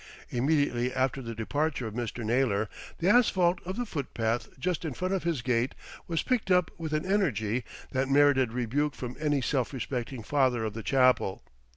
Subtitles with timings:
[0.31, 2.25] Immediately after the departure of Mr.
[2.25, 2.67] Naylor,
[2.97, 5.75] the asphalt of the footpath just in front of his gate
[6.07, 10.73] was picked up with an energy that merited rebuke from any self respecting father of
[10.73, 11.43] the chapel.